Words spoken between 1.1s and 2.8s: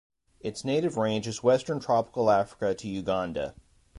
is Western Tropical Africa